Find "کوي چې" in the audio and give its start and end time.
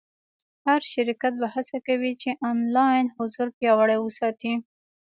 1.87-2.29